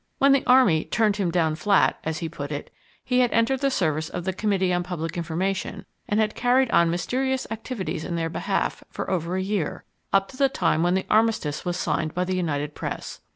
[0.17, 2.71] When the army "turned him down flat," as he put it,
[3.03, 6.89] he had entered the service of the Committee on Public Information, and had carried on
[6.89, 11.05] mysterious activities in their behalf for over a year, up to the time when the
[11.07, 13.21] armistice was signed by the United Press.